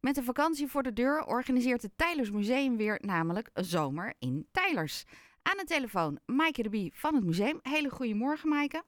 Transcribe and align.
Met 0.00 0.14
de 0.14 0.22
vakantie 0.22 0.66
voor 0.66 0.82
de 0.82 0.92
deur 0.92 1.24
organiseert 1.26 1.82
het 1.82 1.98
Tijlers 1.98 2.30
Museum 2.30 2.76
weer 2.76 2.98
namelijk 3.02 3.50
zomer 3.54 4.14
in 4.18 4.46
Tijlers. 4.52 5.04
Aan 5.42 5.56
de 5.56 5.64
telefoon 5.64 6.18
Maaike 6.26 6.62
de 6.62 6.68
Bie 6.68 6.92
van 6.94 7.14
het 7.14 7.24
museum. 7.24 7.58
Hele 7.62 7.90
goedemorgen 7.90 8.48
Maaike. 8.48 8.82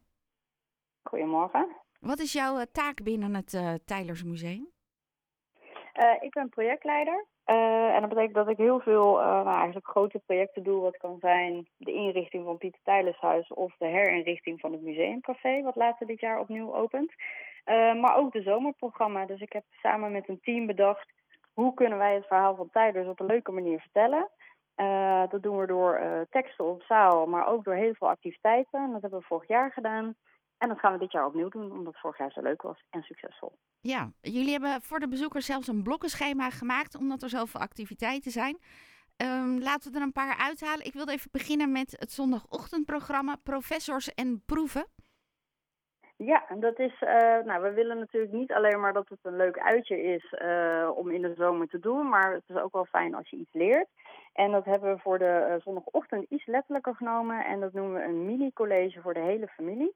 Goedemorgen. 1.02 1.68
Wat 2.00 2.18
is 2.18 2.32
jouw 2.32 2.58
eh, 2.58 2.66
taak 2.72 3.02
binnen 3.02 3.34
het 3.34 3.52
uh, 3.52 3.74
Tijlers 3.84 4.24
Museum? 4.24 4.68
Uh, 5.94 6.14
ik 6.20 6.30
ben 6.30 6.48
projectleider. 6.48 7.26
Uh, 7.46 7.94
en 7.94 8.00
dat 8.00 8.08
betekent 8.08 8.34
dat 8.34 8.48
ik 8.48 8.56
heel 8.56 8.80
veel 8.80 9.14
nou, 9.16 9.56
eigenlijk 9.56 9.88
grote 9.88 10.18
projecten 10.18 10.62
doe. 10.62 10.80
Wat 10.80 10.96
kan 10.96 11.16
zijn 11.20 11.68
de 11.76 11.92
inrichting 11.92 12.44
van 12.44 12.58
Pieter 12.58 12.80
Tijlershuis 12.82 13.48
of 13.48 13.74
de 13.78 13.86
herinrichting 13.86 14.60
van 14.60 14.72
het 14.72 14.82
museumcafé, 14.82 15.62
wat 15.62 15.76
later 15.76 16.06
dit 16.06 16.20
jaar 16.20 16.40
opnieuw 16.40 16.74
opent. 16.74 17.12
Maar 18.00 18.16
ook 18.16 18.32
de 18.32 18.42
zomerprogramma. 18.42 19.26
Dus 19.26 19.40
ik 19.40 19.52
heb 19.52 19.64
samen 19.70 20.12
met 20.12 20.28
een 20.28 20.40
team 20.40 20.66
bedacht 20.66 21.12
hoe 21.52 21.74
kunnen 21.74 21.98
wij 21.98 22.14
het 22.14 22.26
verhaal 22.26 22.56
van 22.56 22.70
Tijlers 22.70 23.08
op 23.08 23.20
een 23.20 23.26
leuke 23.26 23.52
manier 23.52 23.80
vertellen. 23.80 24.28
dat 25.30 25.42
doen 25.42 25.58
we 25.58 25.66
door 25.66 26.00
teksten 26.30 26.64
op 26.64 26.82
zaal, 26.82 27.26
maar 27.26 27.46
ook 27.46 27.64
door 27.64 27.74
heel 27.74 27.94
veel 27.94 28.08
activiteiten. 28.08 28.80
En 28.80 28.92
dat 28.92 29.00
hebben 29.00 29.18
we 29.18 29.24
vorig 29.26 29.48
jaar 29.48 29.72
gedaan. 29.72 30.14
En 30.58 30.68
dat 30.68 30.78
gaan 30.78 30.92
we 30.92 30.98
dit 30.98 31.12
jaar 31.12 31.26
opnieuw 31.26 31.48
doen, 31.48 31.72
omdat 31.72 31.98
vorig 31.98 32.18
jaar 32.18 32.32
zo 32.32 32.40
leuk 32.42 32.62
was 32.62 32.84
en 32.90 33.02
succesvol. 33.02 33.52
Ja, 33.80 34.12
jullie 34.20 34.50
hebben 34.50 34.82
voor 34.82 35.00
de 35.00 35.08
bezoekers 35.08 35.46
zelfs 35.46 35.68
een 35.68 35.82
blokkenschema 35.82 36.50
gemaakt, 36.50 36.96
omdat 36.96 37.22
er 37.22 37.28
zoveel 37.28 37.60
activiteiten 37.60 38.30
zijn. 38.30 38.58
Um, 39.16 39.60
laten 39.60 39.92
we 39.92 39.98
er 39.98 40.04
een 40.04 40.12
paar 40.12 40.36
uithalen. 40.36 40.86
Ik 40.86 40.92
wilde 40.92 41.12
even 41.12 41.28
beginnen 41.32 41.72
met 41.72 41.96
het 41.98 42.12
zondagochtendprogramma 42.12 43.36
Professors 43.42 44.14
en 44.14 44.42
Proeven. 44.46 44.86
Ja, 46.24 46.44
dat 46.58 46.78
is. 46.78 47.00
Uh, 47.00 47.10
nou, 47.44 47.62
we 47.62 47.72
willen 47.72 47.98
natuurlijk 47.98 48.32
niet 48.32 48.52
alleen 48.52 48.80
maar 48.80 48.92
dat 48.92 49.08
het 49.08 49.18
een 49.22 49.36
leuk 49.36 49.58
uitje 49.58 50.02
is 50.02 50.34
uh, 50.42 50.90
om 50.94 51.10
in 51.10 51.22
de 51.22 51.34
zomer 51.36 51.68
te 51.68 51.78
doen, 51.78 52.08
maar 52.08 52.32
het 52.32 52.42
is 52.46 52.56
ook 52.56 52.72
wel 52.72 52.84
fijn 52.84 53.14
als 53.14 53.30
je 53.30 53.36
iets 53.36 53.52
leert. 53.52 53.88
En 54.32 54.50
dat 54.50 54.64
hebben 54.64 54.94
we 54.94 55.00
voor 55.00 55.18
de 55.18 55.46
uh, 55.48 55.54
zondagochtend 55.64 56.26
iets 56.28 56.46
letterlijker 56.46 56.94
genomen 56.94 57.44
en 57.44 57.60
dat 57.60 57.72
noemen 57.72 58.00
we 58.00 58.04
een 58.04 58.24
mini-college 58.24 59.00
voor 59.00 59.14
de 59.14 59.20
hele 59.20 59.46
familie. 59.46 59.94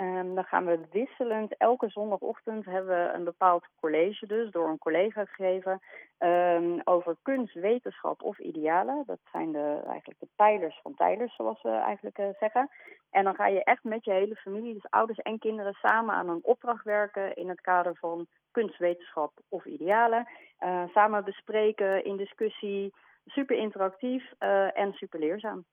Um, 0.00 0.34
dan 0.34 0.44
gaan 0.44 0.64
we 0.66 0.80
wisselend, 0.90 1.56
elke 1.56 1.88
zondagochtend 1.88 2.64
hebben 2.64 2.96
we 2.96 3.12
een 3.12 3.24
bepaald 3.24 3.66
college 3.80 4.26
dus 4.26 4.50
door 4.50 4.68
een 4.68 4.78
collega 4.78 5.24
gegeven 5.24 5.80
um, 6.18 6.80
over 6.84 7.16
kunst, 7.22 7.54
wetenschap 7.54 8.22
of 8.22 8.38
idealen. 8.38 9.02
Dat 9.06 9.18
zijn 9.32 9.52
de, 9.52 9.82
eigenlijk 9.88 10.20
de 10.20 10.28
pijlers 10.36 10.80
van 10.82 10.94
Tijlers, 10.94 11.36
zoals 11.36 11.62
we 11.62 11.70
eigenlijk 11.70 12.18
uh, 12.18 12.26
zeggen. 12.38 12.70
En 13.10 13.24
dan 13.24 13.34
ga 13.34 13.46
je 13.46 13.64
echt 13.64 13.84
met 13.84 14.04
je 14.04 14.12
hele 14.12 14.34
familie, 14.34 14.74
dus 14.74 14.90
ouders 14.90 15.18
en 15.18 15.38
kinderen, 15.38 15.74
samen 15.74 16.14
aan 16.14 16.28
een 16.28 16.44
opdracht 16.44 16.84
werken 16.84 17.36
in 17.36 17.48
het 17.48 17.60
kader 17.60 17.96
van 17.96 18.26
kunst, 18.50 18.78
wetenschap 18.78 19.32
of 19.48 19.64
idealen. 19.64 20.28
Uh, 20.60 20.82
samen 20.94 21.24
bespreken 21.24 22.04
in 22.04 22.16
discussie, 22.16 22.94
super 23.26 23.56
interactief 23.56 24.32
uh, 24.40 24.78
en 24.78 24.92
super 24.92 25.20
leerzaam. 25.20 25.64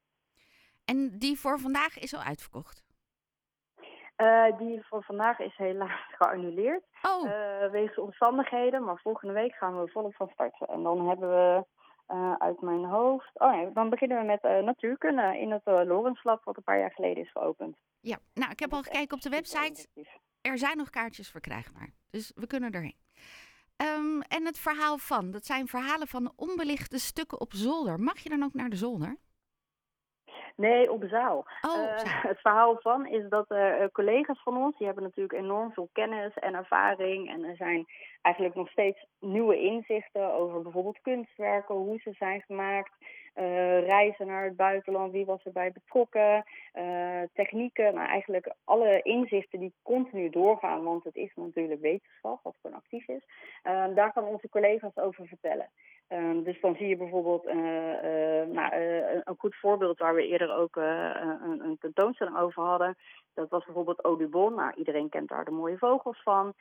En 0.86 1.18
die 1.18 1.40
voor 1.40 1.60
vandaag 1.60 2.00
is 2.00 2.14
al 2.14 2.22
uitverkocht? 2.22 2.84
Uh, 4.24 4.58
die 4.58 4.86
voor 4.86 5.04
vandaag 5.04 5.40
is 5.40 5.56
helaas 5.58 6.06
geannuleerd. 6.20 6.84
Oh. 7.02 7.26
Uh, 7.26 7.72
wegens 7.72 7.98
omstandigheden. 7.98 8.84
Maar 8.84 9.00
volgende 9.04 9.34
week 9.34 9.54
gaan 9.54 9.82
we 9.82 9.92
volop 9.92 10.16
van 10.16 10.30
starten. 10.34 10.68
En 10.68 10.84
dan 10.84 11.08
hebben 11.08 11.30
we 11.30 11.66
uh, 12.14 12.34
uit 12.38 12.62
mijn 12.62 12.86
hoofd. 12.86 13.32
Oh 13.34 13.52
nee, 13.52 13.72
dan 13.74 13.90
beginnen 13.90 14.18
we 14.20 14.24
met 14.24 14.64
natuurkunde 14.64 15.38
in 15.40 15.52
het 15.52 15.88
Lorenslab, 15.88 16.44
wat 16.44 16.58
een 16.58 16.64
paar 16.64 16.80
jaar 16.80 16.92
geleden 16.92 17.24
is 17.24 17.32
geopend. 17.32 17.78
Ja, 18.00 18.18
nou, 18.34 18.52
ik 18.52 18.60
heb 18.60 18.74
al 18.74 18.84
gekeken 18.84 19.16
op 19.16 19.22
de 19.22 19.30
website. 19.30 19.88
Er 20.42 20.58
zijn 20.58 20.78
nog 20.78 20.90
kaartjes 20.90 21.30
verkrijgbaar. 21.30 21.90
Dus 22.10 22.32
we 22.36 22.48
kunnen 22.48 22.72
erheen. 22.72 22.98
Um, 23.78 24.22
en 24.22 24.46
het 24.46 24.60
verhaal 24.60 24.98
van, 24.98 25.32
dat 25.32 25.46
zijn 25.46 25.68
verhalen 25.68 26.08
van 26.08 26.34
onbelichte 26.36 27.00
stukken 27.00 27.42
op 27.42 27.54
zolder. 27.54 28.00
Mag 28.00 28.20
je 28.20 28.30
dan 28.30 28.44
ook 28.44 28.54
naar 28.54 28.70
de 28.70 28.76
zolder? 28.76 29.18
Nee, 30.56 30.92
op 30.92 31.04
zaal. 31.08 31.46
Oh, 31.62 31.82
uh, 31.82 32.24
het 32.30 32.40
verhaal 32.40 32.78
van 32.80 33.08
is 33.08 33.30
dat 33.30 33.52
uh, 33.52 33.84
collega's 33.92 34.42
van 34.44 34.58
ons, 34.58 34.78
die 34.78 34.86
hebben 34.86 35.04
natuurlijk 35.04 35.40
enorm 35.40 35.72
veel 35.74 35.90
kennis 35.92 36.34
en 36.34 36.54
ervaring. 36.54 37.30
En 37.30 37.44
er 37.44 37.56
zijn 37.56 37.86
eigenlijk 38.22 38.56
nog 38.56 38.70
steeds 38.70 39.06
nieuwe 39.20 39.60
inzichten 39.60 40.34
over 40.34 40.62
bijvoorbeeld 40.62 41.02
kunstwerken, 41.02 41.76
hoe 41.76 42.00
ze 42.00 42.12
zijn 42.12 42.42
gemaakt. 42.42 42.92
Uh, 43.36 43.86
reizen 43.88 44.28
naar 44.28 44.44
het 44.44 44.56
buitenland, 44.56 45.12
wie 45.12 45.26
was 45.26 45.44
erbij 45.44 45.72
betrokken, 45.72 46.44
uh, 46.74 47.22
technieken, 47.34 47.94
nou 47.94 48.08
eigenlijk 48.08 48.54
alle 48.64 49.02
inzichten 49.02 49.60
die 49.60 49.74
continu 49.84 50.30
doorgaan, 50.30 50.84
want 50.84 51.04
het 51.04 51.16
is 51.16 51.32
natuurlijk 51.36 51.82
wetenschap 51.82 52.40
wat 52.44 52.56
gewoon 52.62 52.78
actief 52.78 53.08
is. 53.08 53.24
Uh, 53.64 53.86
daar 53.96 54.12
gaan 54.12 54.24
onze 54.24 54.50
collega's 54.50 54.98
over 54.98 55.28
vertellen. 55.28 55.70
Um, 56.14 56.44
dus 56.44 56.62
dan 56.62 56.76
zie 56.76 56.88
je 56.88 56.98
bijvoorbeeld 56.98 57.46
uh, 57.46 57.54
uh, 57.56 58.48
nou, 58.48 58.76
uh, 58.76 59.14
een 59.24 59.36
goed 59.38 59.56
voorbeeld 59.56 60.00
waar 60.00 60.16
we 60.16 60.28
eerder 60.28 60.56
ook 60.56 60.76
een, 60.76 61.66
een, 61.66 61.78
tentoonstelling 61.80 62.38
over 62.38 62.64
hadden. 62.64 62.98
Dat 63.34 63.50
was 63.50 63.66
bijvoorbeeld 63.66 64.04
Audubon. 64.04 64.56
Nou, 64.56 64.74
iedereen 64.76 65.10
kent 65.10 65.30
daar 65.30 65.46
de 65.46 65.52
mooie 65.52 65.78
vogels 65.78 66.24
van. 66.24 66.54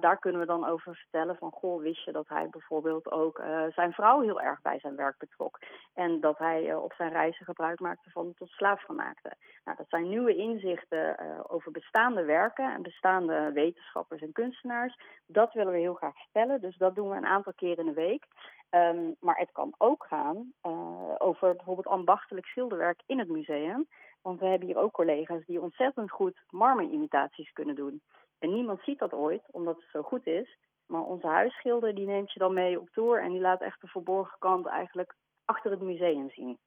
daar 0.00 0.18
kunnen 0.18 0.40
we 0.40 0.46
dan 0.46 0.66
over 0.66 0.94
vertellen 0.94 1.36
van, 1.36 1.50
goh, 1.50 1.82
wist 1.82 2.04
je 2.04 2.12
dat 2.12 2.28
hij 2.28 2.48
bijvoorbeeld 2.50 3.10
ook 3.10 3.42
zijn 3.74 3.92
vrouw 3.92 4.20
heel 4.20 4.40
erg 4.40 4.62
bij 4.62 4.78
zijn 4.78 4.96
werk 4.96 5.18
betrok. 5.18 5.58
En 5.94 6.20
dat 6.20 6.38
hij 6.38 6.74
op 6.74 6.92
zijn 6.92 7.12
reizen 7.12 7.44
gebruik 7.44 7.80
maakte 7.80 8.10
van 8.10 8.34
tot 8.34 8.48
slaafgemaakte. 8.48 9.32
Nou, 9.64 9.76
dat 9.76 9.88
zijn 9.88 10.08
nieuwe 10.08 10.36
inzichten 10.36 11.16
over 11.48 11.72
bestaande 11.72 12.24
werken 12.24 12.72
en 12.74 12.82
bestaande 12.82 13.50
wetenschappers 13.52 14.22
en 14.22 14.32
kunstenaars. 14.32 14.98
Dat 15.26 15.52
willen 15.52 15.72
we 15.72 15.78
heel 15.78 15.94
graag 15.94 16.18
vertellen. 16.18 16.60
Dus 16.60 16.76
dat 16.76 16.94
doen 16.94 17.08
we 17.10 17.16
een 17.16 17.26
aantal 17.26 17.52
keer 17.56 17.78
in 17.78 17.86
de 17.86 17.92
week. 17.92 18.26
Um, 18.70 19.16
maar 19.20 19.36
het 19.36 19.52
kan 19.52 19.74
ook 19.78 20.04
gaan 20.08 20.52
uh, 20.62 21.14
over 21.18 21.56
bijvoorbeeld 21.56 21.86
ambachtelijk 21.86 22.46
schilderwerk 22.46 23.02
in 23.06 23.18
het 23.18 23.28
museum. 23.28 23.88
Want 24.22 24.40
we 24.40 24.46
hebben 24.46 24.68
hier 24.68 24.76
ook 24.76 24.92
collega's 24.92 25.44
die 25.46 25.60
ontzettend 25.60 26.10
goed 26.10 26.42
marmerimitaties 26.50 27.52
kunnen 27.52 27.74
doen. 27.74 28.02
En 28.38 28.52
niemand 28.54 28.80
ziet 28.82 28.98
dat 28.98 29.12
ooit, 29.12 29.42
omdat 29.50 29.76
het 29.76 29.90
zo 29.92 30.02
goed 30.02 30.26
is. 30.26 30.58
Maar 30.86 31.02
onze 31.02 31.26
huisschilder 31.26 31.94
die 31.94 32.06
neemt 32.06 32.32
je 32.32 32.38
dan 32.38 32.54
mee 32.54 32.80
op 32.80 32.90
tour 32.90 33.22
en 33.22 33.30
die 33.30 33.40
laat 33.40 33.60
echt 33.60 33.80
de 33.80 33.86
verborgen 33.86 34.38
kant 34.38 34.66
eigenlijk 34.66 35.14
achter 35.44 35.70
het 35.70 35.80
museum 35.80 36.30
zien. 36.30 36.58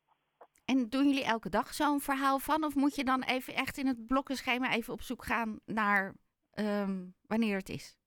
En 0.66 0.90
doen 0.90 1.06
jullie 1.08 1.26
elke 1.26 1.50
dag 1.50 1.74
zo'n 1.74 2.00
verhaal 2.00 2.40
van? 2.40 2.64
Of 2.64 2.76
moet 2.76 2.96
je 2.96 3.04
dan 3.04 3.24
even 3.24 3.54
echt 3.54 3.78
in 3.78 3.88
het 3.88 4.08
blokkenschema 4.08 4.72
even 4.72 4.94
op 4.94 5.02
zoek 5.02 5.26
gaan 5.26 5.60
naar 5.66 6.14
um, 6.60 7.16
wanneer 7.28 7.58
het 7.58 7.70
is? 7.70 7.98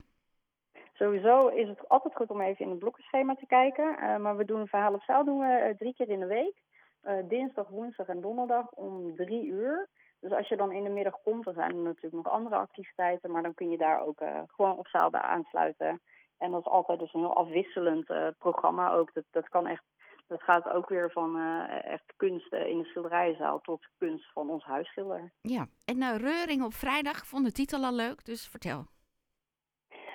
Sowieso 0.98 1.48
is 1.48 1.68
het 1.68 1.88
altijd 1.88 2.14
goed 2.14 2.30
om 2.30 2.40
even 2.40 2.64
in 2.64 2.70
het 2.70 2.78
blokkenschema 2.78 3.34
te 3.34 3.46
kijken. 3.46 3.96
Uh, 4.00 4.16
maar 4.16 4.36
we 4.36 4.44
doen 4.44 4.60
een 4.60 4.66
verhaal 4.66 4.94
op 4.94 5.02
zaal 5.02 5.24
doen 5.24 5.38
we 5.38 5.68
uh, 5.68 5.76
drie 5.76 5.94
keer 5.94 6.08
in 6.08 6.20
de 6.20 6.26
week. 6.26 6.62
Uh, 7.04 7.28
dinsdag, 7.28 7.68
woensdag 7.68 8.06
en 8.06 8.20
donderdag 8.20 8.70
om 8.70 9.16
drie 9.16 9.46
uur. 9.46 9.88
Dus 10.20 10.32
als 10.32 10.48
je 10.48 10.56
dan 10.56 10.72
in 10.72 10.84
de 10.84 10.90
middag 10.90 11.22
komt, 11.22 11.44
dan 11.44 11.54
zijn 11.54 11.70
er 11.70 11.82
natuurlijk 11.82 12.24
nog 12.24 12.32
andere 12.32 12.56
activiteiten. 12.56 13.30
Maar 13.30 13.42
dan 13.42 13.54
kun 13.54 13.70
je 13.70 13.76
daar 13.76 14.00
ook 14.06 14.22
gewoon 14.46 14.76
op 14.76 14.88
zaal 14.88 15.10
bij 15.10 15.20
aansluiten. 15.20 16.00
En 16.38 16.50
dat 16.50 16.60
is 16.60 16.66
altijd 16.66 16.98
dus 16.98 17.14
een 17.14 17.20
heel 17.20 17.36
afwisselend 17.36 18.06
programma 18.38 18.92
ook. 18.92 19.14
Dat, 19.14 19.24
dat 19.30 19.48
kan 19.48 19.66
echt 19.66 19.84
dat 20.26 20.42
gaat 20.42 20.68
ook 20.68 20.88
weer 20.88 21.10
van 21.10 21.40
echt 21.82 22.12
kunst 22.16 22.52
in 22.52 22.78
de 22.78 22.84
schilderijenzaal 22.84 23.60
tot 23.60 23.86
kunst 23.98 24.32
van 24.32 24.50
ons 24.50 24.64
huisschilder. 24.64 25.32
Ja, 25.40 25.66
en 25.84 25.96
uh, 25.96 26.16
Reuring 26.16 26.62
op 26.62 26.74
vrijdag 26.74 27.26
vond 27.26 27.44
de 27.44 27.52
titel 27.52 27.84
al 27.84 27.94
leuk, 27.94 28.24
dus 28.24 28.48
vertel. 28.48 28.86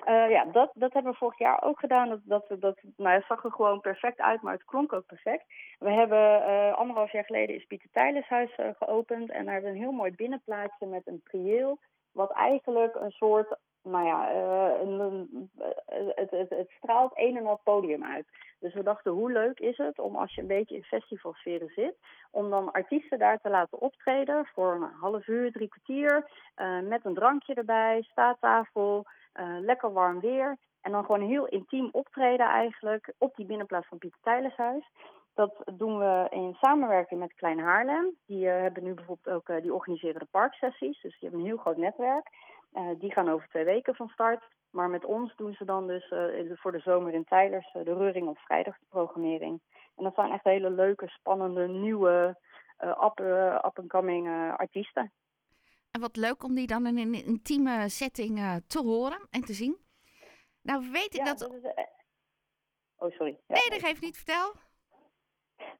Uh, 0.07 0.29
ja, 0.29 0.45
dat, 0.45 0.71
dat 0.73 0.93
hebben 0.93 1.11
we 1.11 1.17
vorig 1.17 1.37
jaar 1.39 1.63
ook 1.63 1.79
gedaan. 1.79 2.09
Dat, 2.09 2.19
dat, 2.23 2.61
dat, 2.61 2.79
nou, 2.97 3.15
het 3.15 3.25
zag 3.27 3.43
er 3.43 3.51
gewoon 3.51 3.81
perfect 3.81 4.19
uit, 4.19 4.41
maar 4.41 4.53
het 4.53 4.65
klonk 4.65 4.93
ook 4.93 5.05
perfect. 5.05 5.45
We 5.79 5.91
hebben 5.91 6.41
uh, 6.41 6.73
anderhalf 6.73 7.11
jaar 7.11 7.25
geleden 7.25 7.55
is 7.55 7.65
Pieter 7.65 7.89
Tijleshuis 7.91 8.57
uh, 8.59 8.65
geopend. 8.79 9.31
En 9.31 9.45
daar 9.45 9.53
hebben 9.53 9.71
we 9.71 9.77
een 9.77 9.83
heel 9.83 9.91
mooi 9.91 10.11
binnenplaatsje 10.11 10.85
met 10.85 11.07
een 11.07 11.21
prieel. 11.23 11.79
Wat 12.11 12.31
eigenlijk 12.31 12.95
een 12.95 13.11
soort, 13.11 13.57
nou 13.83 14.05
ja, 14.05 14.33
een, 14.81 14.99
een, 14.99 15.49
het, 16.15 16.31
het, 16.31 16.49
het 16.49 16.69
straalt 16.69 17.11
een 17.15 17.37
en 17.37 17.45
al 17.45 17.59
podium 17.63 18.03
uit. 18.03 18.25
Dus 18.59 18.73
we 18.73 18.83
dachten, 18.83 19.11
hoe 19.11 19.31
leuk 19.31 19.59
is 19.59 19.77
het 19.77 19.99
om 19.99 20.15
als 20.15 20.35
je 20.35 20.41
een 20.41 20.47
beetje 20.47 20.75
in 20.75 20.83
festivalsferen 20.83 21.69
zit, 21.75 21.95
om 22.31 22.49
dan 22.49 22.71
artiesten 22.71 23.19
daar 23.19 23.41
te 23.41 23.49
laten 23.49 23.81
optreden 23.81 24.45
voor 24.45 24.73
een 24.73 24.89
half 24.99 25.27
uur, 25.27 25.51
drie 25.51 25.67
kwartier, 25.67 26.29
met 26.83 27.05
een 27.05 27.13
drankje 27.13 27.53
erbij, 27.53 28.01
staattafel. 28.01 29.05
Lekker 29.61 29.93
warm 29.93 30.19
weer. 30.19 30.57
En 30.81 30.91
dan 30.91 31.05
gewoon 31.05 31.27
heel 31.27 31.45
intiem 31.45 31.89
optreden 31.91 32.45
eigenlijk 32.45 33.13
op 33.17 33.35
die 33.35 33.45
binnenplaats 33.45 33.87
van 33.87 33.97
Pieter 33.97 34.19
Tijleshuis. 34.21 34.91
Dat 35.33 35.71
doen 35.73 35.97
we 35.97 36.27
in 36.29 36.53
samenwerking 36.53 37.19
met 37.19 37.33
Klein 37.33 37.59
Haarlem. 37.59 38.15
Die 38.25 38.45
uh, 38.45 38.51
hebben 38.51 38.83
nu 38.83 38.93
bijvoorbeeld 38.93 39.35
ook, 39.35 39.49
uh, 39.49 39.61
die 39.61 39.73
organiseren 39.73 40.19
de 40.19 40.27
parksessies. 40.31 41.01
Dus 41.01 41.19
die 41.19 41.29
hebben 41.29 41.39
een 41.39 41.45
heel 41.45 41.57
groot 41.57 41.77
netwerk. 41.77 42.29
die 42.97 43.11
gaan 43.11 43.29
over 43.29 43.47
twee 43.47 43.63
weken 43.63 43.95
van 43.95 44.07
start. 44.07 44.43
Maar 44.69 44.89
met 44.89 45.05
ons 45.05 45.35
doen 45.35 45.53
ze 45.53 45.65
dan 45.65 45.87
dus 45.87 46.13
voor 46.59 46.71
de 46.71 46.79
zomer 46.79 47.13
in 47.13 47.23
Tijlers 47.23 47.71
de 47.73 47.83
Reuring 47.83 48.27
op 48.27 48.37
vrijdag 48.37 48.79
de 48.79 48.85
programmering. 48.89 49.61
En 49.95 50.03
dat 50.03 50.15
zijn 50.15 50.31
echt 50.31 50.43
hele 50.43 50.69
leuke, 50.69 51.07
spannende, 51.07 51.67
nieuwe, 51.67 52.37
up-and-coming 53.63 54.27
artiesten. 54.57 55.11
En 55.91 56.01
wat 56.01 56.15
leuk 56.15 56.43
om 56.43 56.55
die 56.55 56.67
dan 56.67 56.87
in 56.87 56.97
een 56.97 57.25
intieme 57.25 57.89
setting 57.89 58.61
te 58.67 58.79
horen 58.79 59.27
en 59.29 59.41
te 59.41 59.53
zien. 59.53 59.77
Nou 60.61 60.89
weet 60.91 61.13
ik 61.13 61.25
ja, 61.25 61.25
dat... 61.25 61.39
dat 61.39 61.53
is, 61.53 61.91
Oh, 63.01 63.11
sorry. 63.11 63.39
Ja, 63.47 63.55
nee, 63.55 63.69
dat 63.69 63.79
geeft 63.79 64.01
niet. 64.01 64.15
Vertel. 64.15 64.53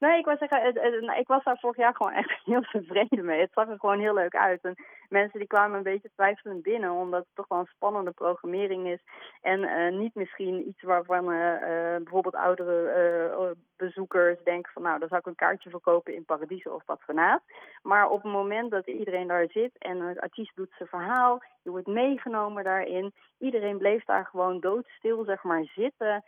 Nee, 0.02 0.18
ik, 0.18 0.26
was 0.26 0.38
zeggen, 0.38 0.74
nou, 1.06 1.20
ik 1.20 1.28
was 1.28 1.44
daar 1.44 1.58
vorig 1.60 1.78
jaar 1.78 1.96
gewoon 1.96 2.12
echt 2.12 2.42
heel 2.46 2.62
tevreden 2.62 3.26
mee. 3.26 3.40
Het 3.40 3.54
zag 3.54 3.70
er 3.70 3.80
gewoon 3.80 4.00
heel 4.00 4.14
leuk 4.14 4.36
uit. 4.36 4.62
En 4.62 4.76
mensen 5.10 5.40
die 5.40 5.48
kwamen 5.48 5.78
een 5.78 5.84
beetje 5.84 6.12
twijfelend 6.16 6.64
binnen, 6.64 6.92
omdat 6.92 7.20
het 7.20 7.36
toch 7.36 7.48
wel 7.48 7.60
een 7.60 7.76
spannende 7.76 8.12
programmering 8.12 8.88
is. 8.88 9.00
En 9.42 9.60
uh, 9.60 10.00
niet 10.00 10.16
misschien 10.16 10.68
iets 10.68 10.82
waarvan 10.82 11.32
uh, 11.32 11.38
uh, 11.38 11.96
bijvoorbeeld 11.96 12.36
oudere 12.36 13.56
bezoekers 13.78 14.44
denken 14.44 14.72
van 14.72 14.82
nou, 14.82 15.00
dan 15.00 15.08
zou 15.08 15.20
ik 15.20 15.28
een 15.28 15.36
kaartje 15.36 15.70
verkopen 15.70 16.16
in 16.16 16.26
Paradiso 16.26 16.70
of 16.70 16.86
Patronaat. 16.86 17.42
Maar 17.82 18.10
op 18.10 18.24
het 18.24 18.32
moment 18.32 18.72
dat 18.72 18.88
iedereen 18.88 19.28
daar 19.28 19.48
zit 19.50 19.78
en 19.78 20.00
een 20.00 20.20
artiest 20.20 20.56
doet 20.56 20.74
zijn 20.78 20.90
verhaal, 20.90 21.42
je 21.64 21.70
wordt 21.70 21.88
meegenomen 21.88 22.64
daarin. 22.64 23.14
Iedereen 23.40 23.78
bleef 23.78 24.06
daar 24.06 24.26
gewoon 24.26 24.60
doodstil, 24.60 25.24
zeg 25.24 25.44
maar, 25.44 25.64
zitten, 25.76 26.24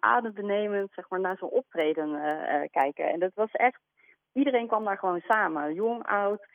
adembenemend, 0.00 0.90
zeg 0.94 1.08
maar, 1.08 1.20
naar 1.20 1.36
zijn 1.36 1.50
optreden 1.50 2.18
kijken. 2.70 2.99
En 3.08 3.20
dat 3.20 3.34
was 3.34 3.50
echt, 3.50 3.80
iedereen 4.32 4.66
kwam 4.66 4.84
daar 4.84 4.98
gewoon 4.98 5.20
samen, 5.20 5.74
jong, 5.74 6.06
oud, 6.06 6.46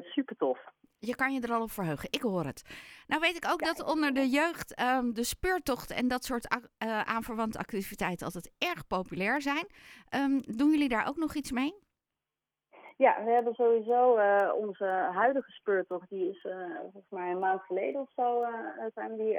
super 0.00 0.36
tof 0.36 0.58
je 0.98 1.14
kan 1.14 1.32
je 1.32 1.40
er 1.40 1.52
al 1.52 1.62
op 1.62 1.70
verheugen. 1.70 2.08
Ik 2.10 2.22
hoor 2.22 2.44
het. 2.44 2.62
Nou 3.06 3.20
weet 3.20 3.36
ik 3.36 3.50
ook 3.50 3.64
dat 3.64 3.84
onder 3.84 4.14
de 4.14 4.28
jeugd 4.28 4.80
um, 4.80 5.14
de 5.14 5.24
speurtocht 5.24 5.90
en 5.90 6.08
dat 6.08 6.24
soort 6.24 6.54
uh, 6.54 7.00
aanverwante 7.00 7.58
activiteiten 7.58 8.26
altijd 8.26 8.52
erg 8.58 8.86
populair 8.86 9.42
zijn. 9.42 9.66
Um, 10.14 10.40
doen 10.42 10.70
jullie 10.70 10.88
daar 10.88 11.08
ook 11.08 11.16
nog 11.16 11.34
iets 11.34 11.50
mee? 11.50 11.85
Ja, 12.98 13.24
we 13.24 13.30
hebben 13.30 13.54
sowieso 13.54 14.18
uh, 14.18 14.52
onze 14.54 14.84
huidige 15.12 15.50
speurtocht, 15.50 16.08
die 16.08 16.30
is 16.30 16.44
uh, 16.44 16.54
volgens 16.80 17.10
mij 17.10 17.30
een 17.30 17.38
maand 17.38 17.62
geleden 17.62 18.00
of 18.00 18.10
zo 18.16 18.44
zijn 18.94 19.16
we 19.16 19.16
die 19.16 19.34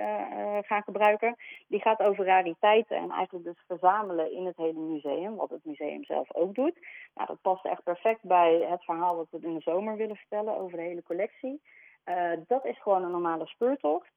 gaan 0.63 0.83
gebruiken. 0.83 1.35
Die 1.67 1.81
gaat 1.81 1.99
over 1.99 2.25
rariteiten 2.25 2.97
en 2.97 3.11
eigenlijk 3.11 3.45
dus 3.45 3.63
verzamelen 3.67 4.31
in 4.31 4.45
het 4.45 4.57
hele 4.57 4.79
museum, 4.79 5.35
wat 5.35 5.49
het 5.49 5.65
museum 5.65 6.03
zelf 6.03 6.33
ook 6.33 6.55
doet. 6.55 6.79
Nou, 7.13 7.27
dat 7.27 7.41
past 7.41 7.65
echt 7.65 7.83
perfect 7.83 8.23
bij 8.23 8.65
het 8.69 8.83
verhaal 8.83 9.15
wat 9.15 9.27
we 9.29 9.39
in 9.47 9.53
de 9.53 9.61
zomer 9.61 9.95
willen 9.95 10.15
vertellen 10.15 10.57
over 10.57 10.77
de 10.77 10.83
hele 10.83 11.03
collectie. 11.03 11.61
dat 12.47 12.65
is 12.65 12.81
gewoon 12.81 13.03
een 13.03 13.11
normale 13.11 13.47
speurtocht. 13.47 14.11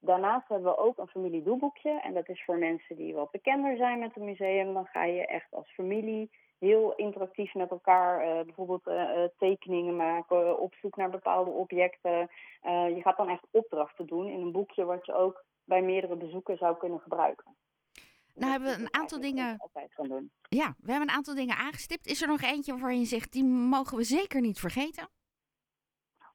Daarnaast 0.00 0.48
hebben 0.48 0.70
we 0.70 0.78
ook 0.78 0.98
een 0.98 1.08
familiedoelboekje 1.08 2.00
en 2.00 2.14
dat 2.14 2.28
is 2.28 2.44
voor 2.44 2.58
mensen 2.58 2.96
die 2.96 3.14
wat 3.14 3.30
bekender 3.30 3.76
zijn 3.76 3.98
met 3.98 4.14
het 4.14 4.24
museum. 4.24 4.74
Dan 4.74 4.86
ga 4.86 5.04
je 5.04 5.26
echt 5.26 5.46
als 5.50 5.72
familie 5.74 6.30
heel 6.58 6.94
interactief 6.94 7.54
met 7.54 7.70
elkaar 7.70 8.26
uh, 8.26 8.44
bijvoorbeeld 8.44 8.86
uh, 8.86 9.24
tekeningen 9.38 9.96
maken, 9.96 10.58
op 10.58 10.74
zoek 10.74 10.96
naar 10.96 11.10
bepaalde 11.10 11.50
objecten. 11.50 12.30
Je 12.62 13.00
gaat 13.02 13.16
dan 13.16 13.28
echt 13.28 13.46
opdrachten 13.50 14.06
doen 14.06 14.26
in 14.26 14.40
een 14.40 14.52
boekje 14.52 14.84
wat 14.84 15.06
je 15.06 15.14
ook 15.14 15.44
bij 15.64 15.82
meerdere 15.82 16.16
bezoeken 16.16 16.56
zou 16.56 16.76
kunnen 16.76 17.00
gebruiken. 17.00 17.56
Nou 18.34 18.50
hebben 18.50 18.68
we 18.68 18.80
een 18.80 18.94
aantal 18.94 19.20
dingen. 19.20 19.56
Ja, 20.48 20.74
we 20.78 20.90
hebben 20.90 21.08
een 21.08 21.14
aantal 21.14 21.34
dingen 21.34 21.56
aangestipt. 21.56 22.06
Is 22.06 22.22
er 22.22 22.28
nog 22.28 22.42
eentje 22.42 22.72
waarvan 22.72 22.98
je 22.98 23.04
zegt, 23.04 23.32
die 23.32 23.44
mogen 23.44 23.96
we 23.96 24.04
zeker 24.04 24.40
niet 24.40 24.60
vergeten? 24.60 25.08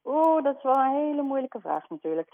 Oeh, 0.03 0.43
dat 0.43 0.55
is 0.55 0.63
wel 0.63 0.75
een 0.75 1.07
hele 1.07 1.21
moeilijke 1.21 1.59
vraag 1.59 1.89
natuurlijk. 1.89 2.29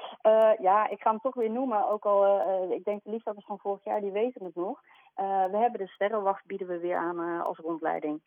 ja, 0.59 0.87
ik 0.89 1.01
ga 1.01 1.09
hem 1.09 1.19
toch 1.19 1.35
weer 1.35 1.51
noemen. 1.51 1.89
Ook 1.89 2.05
al, 2.05 2.71
ik 2.71 2.83
denk 2.83 3.03
de 3.03 3.09
liefhebbers 3.09 3.45
van 3.45 3.59
vorig 3.59 3.83
jaar, 3.83 4.01
die 4.01 4.11
weten 4.11 4.45
het 4.45 4.55
nog. 4.55 4.81
Uh, 5.19 5.45
we 5.45 5.57
hebben 5.57 5.79
de 5.79 5.87
sterrenwacht 5.87 6.45
bieden 6.45 6.67
we 6.67 6.79
weer 6.79 6.97
aan 6.97 7.19
uh, 7.19 7.43
als 7.43 7.57
rondleiding. 7.57 8.21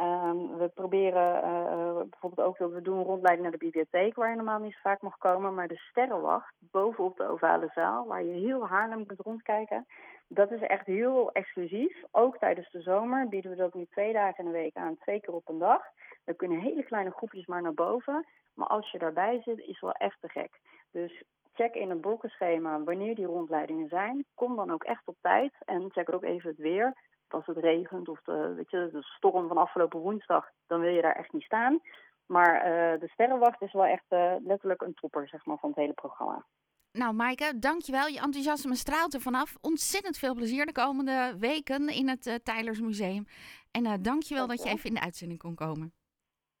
Um, 0.00 0.58
we 0.58 0.68
proberen 0.74 1.44
uh, 1.44 2.00
bijvoorbeeld 2.10 2.48
ook 2.48 2.58
we 2.58 2.82
doen 2.82 2.98
een 2.98 3.04
rondleiding 3.04 3.42
naar 3.42 3.58
de 3.58 3.64
bibliotheek, 3.64 4.14
waar 4.14 4.30
je 4.30 4.36
normaal 4.36 4.58
niet 4.58 4.72
zo 4.72 4.78
vaak 4.82 5.00
mag 5.00 5.18
komen. 5.18 5.54
Maar 5.54 5.68
de 5.68 5.76
sterrenwacht 5.76 6.54
bovenop 6.58 7.16
de 7.16 7.28
ovale 7.28 7.70
zaal, 7.74 8.06
waar 8.06 8.22
je 8.22 8.32
heel 8.32 8.66
Haarlem 8.66 9.06
kunt 9.06 9.20
rondkijken, 9.20 9.86
dat 10.28 10.50
is 10.50 10.60
echt 10.60 10.86
heel 10.86 11.32
exclusief. 11.32 12.04
Ook 12.10 12.38
tijdens 12.38 12.70
de 12.70 12.80
zomer 12.80 13.28
bieden 13.28 13.50
we 13.50 13.56
dat 13.56 13.74
nu 13.74 13.86
twee 13.90 14.12
dagen 14.12 14.44
in 14.44 14.50
de 14.50 14.58
week 14.58 14.76
aan, 14.76 14.98
twee 14.98 15.20
keer 15.20 15.34
op 15.34 15.48
een 15.48 15.58
dag. 15.58 15.82
Dan 16.24 16.36
kunnen 16.36 16.58
hele 16.58 16.84
kleine 16.84 17.10
groepjes 17.10 17.46
maar 17.46 17.62
naar 17.62 17.74
boven. 17.74 18.26
Maar 18.54 18.68
als 18.68 18.90
je 18.90 18.98
daarbij 18.98 19.40
zit, 19.44 19.58
is 19.58 19.80
wel 19.80 19.92
echt 19.92 20.20
te 20.20 20.28
gek. 20.28 20.60
Dus 20.90 21.22
check 21.56 21.74
in 21.74 21.90
het 21.90 22.00
blokkenschema 22.00 22.82
wanneer 22.82 23.14
die 23.14 23.26
rondleidingen 23.26 23.88
zijn. 23.88 24.24
Kom 24.34 24.56
dan 24.56 24.70
ook 24.70 24.84
echt 24.84 25.02
op 25.08 25.16
tijd 25.20 25.52
en 25.64 25.90
check 25.90 26.14
ook 26.14 26.22
even 26.22 26.50
het 26.50 26.58
weer. 26.58 26.94
Als 27.28 27.46
het 27.46 27.56
regent 27.56 28.08
of 28.08 28.20
de, 28.22 28.52
weet 28.56 28.70
je, 28.70 28.88
de 28.92 29.02
storm 29.02 29.48
van 29.48 29.56
afgelopen 29.56 30.00
woensdag, 30.00 30.50
dan 30.66 30.80
wil 30.80 30.90
je 30.90 31.02
daar 31.02 31.16
echt 31.16 31.32
niet 31.32 31.42
staan. 31.42 31.80
Maar 32.26 32.54
uh, 32.56 33.00
de 33.00 33.08
Sterrenwacht 33.08 33.62
is 33.62 33.72
wel 33.72 33.84
echt 33.84 34.04
uh, 34.08 34.34
letterlijk 34.44 34.82
een 34.82 34.94
topper 34.94 35.28
zeg 35.28 35.44
maar, 35.46 35.58
van 35.58 35.68
het 35.68 35.78
hele 35.78 35.92
programma. 35.92 36.44
Nou, 36.92 37.14
Maaike, 37.14 37.58
dankjewel. 37.58 38.06
Je 38.06 38.20
enthousiasme 38.20 38.74
straalt 38.74 39.14
er 39.14 39.20
vanaf. 39.20 39.56
Ontzettend 39.60 40.18
veel 40.18 40.34
plezier 40.34 40.66
de 40.66 40.72
komende 40.72 41.36
weken 41.38 41.88
in 41.88 42.08
het 42.08 42.26
uh, 42.26 42.34
Tylers 42.34 42.80
Museum. 42.80 43.24
En 43.70 43.84
uh, 43.84 43.92
dankjewel 44.00 44.46
dat 44.46 44.62
je 44.62 44.68
even 44.68 44.88
in 44.88 44.94
de 44.94 45.00
uitzending 45.00 45.38
kon 45.38 45.54
komen. 45.54 45.92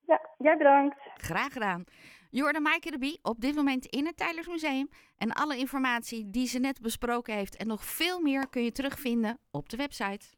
Ja, 0.00 0.20
jij 0.38 0.56
bedankt. 0.56 0.96
Graag 1.14 1.52
gedaan. 1.52 1.84
Je 2.30 2.40
hoorde 2.42 2.60
de 2.90 2.98
Bie 2.98 3.18
op 3.22 3.40
dit 3.40 3.54
moment 3.54 3.86
in 3.86 4.06
het 4.06 4.16
Tylers 4.16 4.46
Museum. 4.46 4.88
En 5.16 5.32
alle 5.32 5.56
informatie 5.56 6.30
die 6.30 6.46
ze 6.46 6.58
net 6.58 6.80
besproken 6.80 7.34
heeft 7.34 7.56
en 7.56 7.66
nog 7.66 7.84
veel 7.84 8.20
meer 8.20 8.48
kun 8.48 8.62
je 8.62 8.72
terugvinden 8.72 9.38
op 9.50 9.68
de 9.68 9.76
website. 9.76 10.35